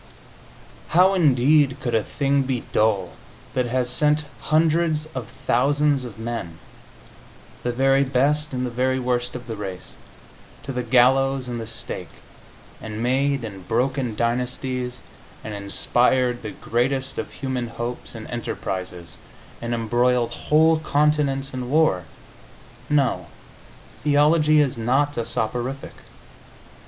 [0.97, 3.11] How, indeed, could a thing be dull
[3.53, 6.57] that has sent hundreds of thousands of men
[7.61, 9.91] the very best and the very worst of the race
[10.63, 12.09] to the gallows and the stake,
[12.81, 15.01] and made and broken dynasties,
[15.43, 19.17] and inspired the greatest of human hopes and enterprises,
[19.61, 22.05] and embroiled whole continents in war?
[22.89, 23.27] No,
[24.03, 25.93] theology is not a soporific.